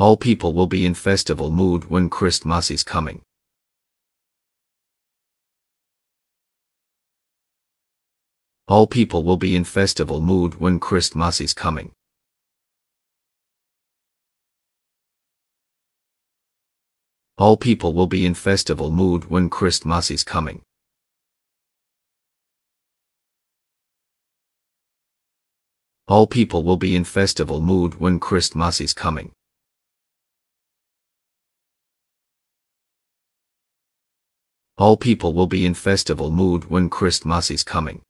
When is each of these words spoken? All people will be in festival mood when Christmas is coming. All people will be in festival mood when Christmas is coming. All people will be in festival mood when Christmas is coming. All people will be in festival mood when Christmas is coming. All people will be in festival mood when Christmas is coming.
All 0.00 0.16
people 0.16 0.54
will 0.54 0.66
be 0.66 0.86
in 0.86 0.94
festival 0.94 1.50
mood 1.50 1.90
when 1.90 2.08
Christmas 2.08 2.70
is 2.70 2.82
coming. 2.82 3.20
All 8.66 8.86
people 8.86 9.22
will 9.22 9.36
be 9.36 9.54
in 9.54 9.64
festival 9.64 10.22
mood 10.22 10.54
when 10.54 10.80
Christmas 10.80 11.38
is 11.42 11.52
coming. 11.52 11.92
All 17.36 17.58
people 17.58 17.92
will 17.92 18.06
be 18.06 18.24
in 18.24 18.32
festival 18.32 18.90
mood 18.90 19.26
when 19.26 19.50
Christmas 19.50 20.10
is 20.10 20.24
coming. 20.24 20.62
All 26.08 26.26
people 26.26 26.62
will 26.62 26.78
be 26.78 26.96
in 26.96 27.04
festival 27.04 27.60
mood 27.60 28.00
when 28.00 28.18
Christmas 28.18 28.80
is 28.80 28.94
coming. 28.94 29.32
All 34.80 34.96
people 34.96 35.34
will 35.34 35.46
be 35.46 35.66
in 35.66 35.74
festival 35.74 36.30
mood 36.30 36.70
when 36.70 36.88
Christmas 36.88 37.50
is 37.50 37.62
coming. 37.62 38.00